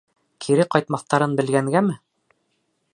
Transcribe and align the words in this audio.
Кире 0.45 0.65
ҡайтмаҫтарын 0.77 1.37
белгәнгәме? 1.41 2.01